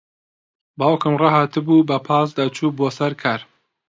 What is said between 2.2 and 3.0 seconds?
دەچوو بۆ